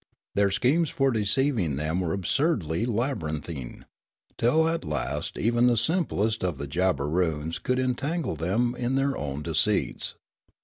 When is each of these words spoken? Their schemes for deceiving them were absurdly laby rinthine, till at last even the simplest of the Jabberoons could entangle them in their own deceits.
Their 0.33 0.49
schemes 0.49 0.89
for 0.89 1.11
deceiving 1.11 1.75
them 1.75 1.99
were 1.99 2.11
absurdly 2.11 2.87
laby 2.87 3.21
rinthine, 3.23 3.83
till 4.35 4.67
at 4.67 4.83
last 4.83 5.37
even 5.37 5.67
the 5.67 5.77
simplest 5.77 6.43
of 6.43 6.57
the 6.57 6.65
Jabberoons 6.67 7.59
could 7.61 7.77
entangle 7.77 8.35
them 8.35 8.73
in 8.73 8.95
their 8.95 9.15
own 9.15 9.43
deceits. 9.43 10.15